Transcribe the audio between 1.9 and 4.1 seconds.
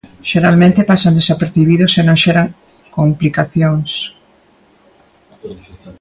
e "non xeran complicacións".